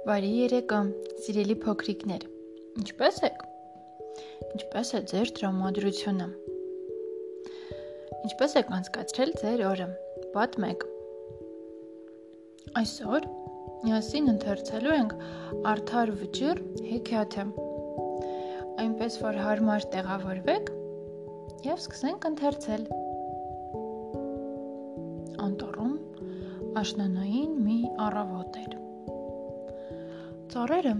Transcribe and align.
Բարի 0.00 0.28
երեկո, 0.32 0.76
սիրելի 1.20 1.54
փոքրիկներ։ 1.60 2.22
Ինչպե՞ս 2.80 3.18
եք։ 3.26 3.42
Ինչպե՞ս 4.56 4.92
է 4.96 5.00
ձեր 5.10 5.32
տրամադրությունը։ 5.36 6.28
Ինչպե՞ս 8.28 8.56
եք 8.62 8.72
անցկացրել 8.78 9.34
ձեր 9.42 9.64
օրը։ 9.68 9.90
Պատմեք։ 10.38 10.88
Այսօր 12.80 13.28
միասին 13.84 14.32
ընթերցելու 14.34 14.96
ենք 14.96 15.14
Արթար 15.74 16.16
վճիռ 16.24 16.64
հեքիաթը։ 16.88 17.48
Այնպես 18.86 19.22
որ 19.28 19.40
հարմար 19.44 19.88
տեղավորվեք 19.96 20.76
եւ 21.68 21.80
սկսենք 21.84 22.30
ընթերցել։ 22.32 22.92
Անտառում 25.50 25.96
աշնանային 26.80 27.58
մի 27.68 27.82
առավոտ 28.08 28.64
էր 28.64 28.80
Ծառերը 30.50 30.92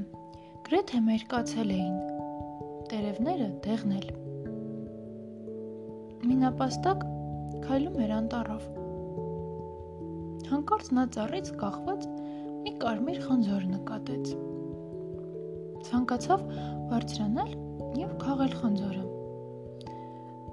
գրեթե 0.67 0.99
մերկացել 1.03 1.71
էին, 1.75 1.95
տերևները 2.91 3.49
դեղնել։ 3.65 4.05
Մինապաստակ 6.29 7.03
քայլում 7.65 7.97
էր 8.05 8.13
անտառով։ 8.19 8.69
Հանկարծ 10.53 10.93
նա 11.01 11.07
ծառից 11.19 11.53
կախված 11.65 12.07
մի 12.63 12.77
կարմիր 12.87 13.21
խնձոր 13.27 13.69
նկատեց։ 13.75 14.33
Ցանկացավ 15.91 16.49
բարձրանալ 16.95 17.55
եւ 18.07 18.17
քաղել 18.23 18.59
խնձորը։ 18.63 19.05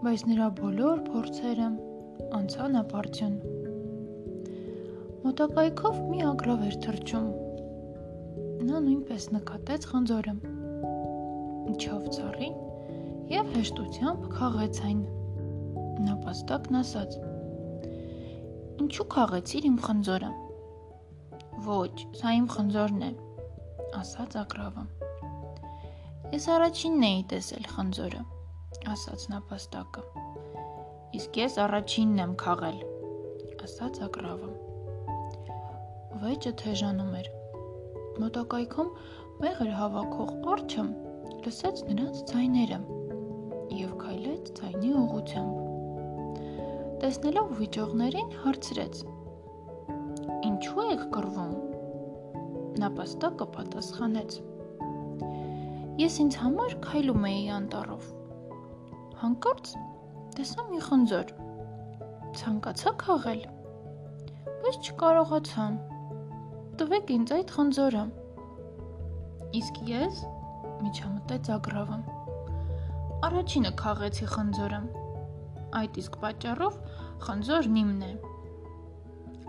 Բայց 0.07 0.29
նրա 0.33 0.53
բոլոր 0.65 1.09
փորձերը 1.13 1.73
անցան 2.41 2.81
ապարդյուն։ 2.81 3.41
Մոտակայքով 5.27 6.07
մի 6.07 6.31
ագրավ 6.33 6.71
էր 6.71 6.85
թռչում 6.87 7.35
նա 8.77 8.81
նույնպես 8.85 9.23
նկատեց 9.33 9.85
խնձորը։ 9.89 10.31
Իջավ 11.71 12.01
ծառին 12.13 12.57
եւ 13.31 13.47
հեշտությամբ 13.55 14.25
քաղեց 14.33 14.81
այն։ 14.89 14.99
Նապաստակն 16.05 16.77
ասաց. 16.79 17.15
Ինչու 18.83 19.05
քաղեցիր 19.15 19.65
իմ 19.69 19.79
խնձորը։ 19.85 20.29
Ոչ, 21.69 21.95
սա 22.19 22.35
իմ 22.37 22.45
խնձորն 22.53 23.01
է, 23.07 23.09
ասաց 24.01 24.37
ակրավը։ 24.43 24.85
Ես 26.37 26.47
առաջինն 26.57 27.07
էի 27.09 27.25
տեսել 27.33 27.67
խնձորը, 27.73 28.21
ասաց 28.93 29.25
նապաստակը։ 29.33 30.05
Իսկ 31.17 31.41
ես 31.41 31.57
առաջինն 31.65 32.23
եմ 32.27 32.37
քաղել, 32.45 32.79
ասաց 33.65 33.99
ակրավը։ 34.11 34.53
Վեճը 36.21 36.55
թեժանում 36.61 37.19
էր 37.23 37.33
մոտակայքում 38.23 38.89
մեղր 39.43 39.71
հավաքող 39.79 40.31
արջը 40.53 40.83
լսեց 41.45 41.81
նրանց 41.87 42.21
ձայները 42.31 42.77
եւ 43.77 43.91
քայլեց 44.01 44.51
ձայնի 44.59 44.91
ուղությամբ։ 45.01 45.55
Տեսնելով 47.03 47.49
վիճողներին 47.59 48.31
հարցրեց. 48.43 49.01
Ինչու 50.49 50.85
եք 50.93 51.03
կռվում։ 51.13 51.51
Նապաստակը 52.83 53.47
պատասխանեց. 53.57 54.39
Ես 56.01 56.17
ինձ 56.23 56.39
համար 56.43 56.77
քայլում 56.87 57.27
էի 57.31 57.43
անտառով։ 57.57 58.09
Հանկարծ 59.21 59.75
տեսա 60.37 60.65
մի 60.71 60.81
խնձոր։ 60.87 61.35
Ցանկացա 62.37 62.91
քաղել, 63.03 63.45
բայց 64.65 64.89
չկարողացա 64.91 65.67
տվեք 66.77 67.11
ինձ 67.13 67.31
այդ 67.33 67.51
խնձորը։ 67.55 68.01
Իսկ 69.57 69.77
ես 69.89 70.17
միջամտեց 70.83 71.47
ագրավը։ 71.55 71.97
Առաջինը 73.27 73.71
քաղեցի 73.79 74.27
խնձորը։ 74.33 74.81
Այդ 75.79 75.97
իսկ 76.03 76.19
պատճառով 76.25 76.77
խնձորն 77.25 77.79
իմն 77.81 78.05
է։ 78.09 78.11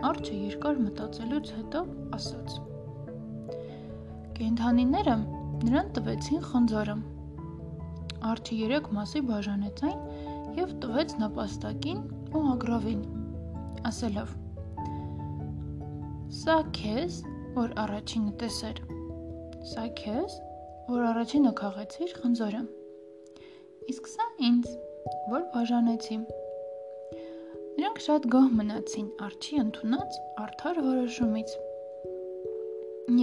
Արջը 0.09 0.39
երկար 0.39 0.81
մտածելուց 0.87 1.53
հետո 1.59 1.85
ասաց. 2.17 2.57
Կենթանիները 4.41 5.17
նրան 5.69 5.95
տվեցին 5.99 6.43
խնձորը։ 6.49 6.99
Արջը 8.33 8.61
երեք 8.65 8.93
մասի 8.97 9.25
բաժանեց 9.29 9.87
այն 9.91 9.99
եւ 10.65 10.77
տվեց 10.81 11.17
նապաստակին 11.21 12.05
ու 12.33 12.47
ագրավին, 12.57 13.09
ասելով. 13.93 14.37
Սա 16.39 16.53
քեզ, 16.71 17.15
որ 17.51 17.73
առաջինը 17.81 18.29
տեսեր։ 18.39 18.77
Սա 19.67 19.81
քեզ, 19.97 20.35
որ 20.87 21.01
առաջինը 21.09 21.49
քաղեցիր 21.59 22.13
խնձորը։ 22.19 22.61
Իսկ 23.91 24.07
սա 24.11 24.27
ինձ, 24.47 24.69
որ 25.33 25.43
բաժանեցի։ 25.55 26.19
Նրանք 27.79 27.99
շատ 28.05 28.27
գոհ 28.35 28.47
մնացին 28.59 29.09
արչի 29.27 29.59
ընդունած 29.65 30.19
արդար 30.45 30.79
որոշումից։ 30.85 31.57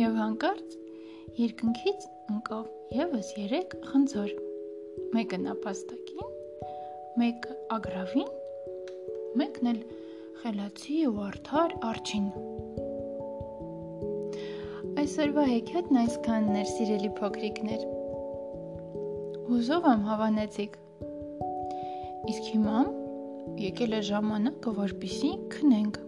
Եվ 0.02 0.20
հանկարծ 0.20 0.76
երկնքից 1.40 2.06
ընկավ 2.36 2.98
եւս 2.98 3.32
3 3.38 3.78
խնձոր։ 3.94 4.36
Մեկը 5.16 5.40
նապաստակին, 5.46 6.36
մեկը 7.24 7.58
ագրավին, 7.78 8.30
մեկն 9.40 9.72
էլ 9.72 9.82
խելացի 10.44 11.02
ու 11.08 11.18
արդար 11.30 11.80
արչին։ 11.94 12.30
Այսօրվա 15.06 15.42
հեքիաթն 15.46 15.98
այսքանն 16.00 16.54
էր, 16.58 16.64
սիրելի 16.66 17.08
փոքրիկներ։ 17.14 17.82
Հուզով 19.46 19.86
եմ 19.90 20.00
հավանեցիք։ 20.08 20.74
Իսկ 22.32 22.48
հիմա 22.54 22.80
եկել 23.62 23.94
է 24.00 24.02
ժամանակը, 24.10 24.74
որպիսի 24.80 25.30
քնենք։ 25.54 26.02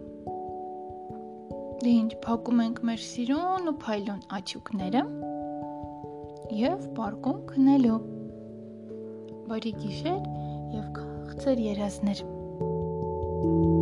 Դե 1.85 1.95
ինչ, 1.95 2.11
փակում 2.27 2.61
ենք 2.65 2.83
մեր 2.91 3.01
սիրուն 3.07 3.71
ու 3.71 3.77
փայլուն 3.87 4.21
աչուկները 4.41 5.07
եւ 6.59 6.87
պարկում 6.99 7.43
քնելու։ 7.55 7.97
Բարի 9.47 9.75
գիշեր 9.79 10.23
եւ 10.75 10.93
քաղցր 10.99 11.67
երազներ։ 11.71 12.27
Thank 13.39 13.63
you 13.63 13.78